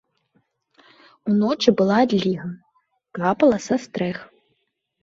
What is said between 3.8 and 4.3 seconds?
стрэх.